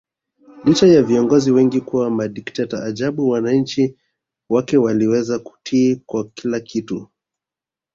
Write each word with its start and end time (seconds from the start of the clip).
Licha 0.65 0.87
ya 0.87 1.03
viongozi 1.03 1.51
wengi 1.51 1.81
kuwa 1.81 2.09
madikteta 2.09 2.83
ajabu 2.83 3.29
wananchi 3.29 3.97
wake 4.49 4.77
waliweza 4.77 5.39
kutii 5.39 5.95
kwa 5.95 6.29
kila 6.29 6.59
kitu 6.59 7.07